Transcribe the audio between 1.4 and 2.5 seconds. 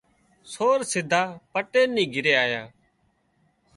پٽيل نِي گھري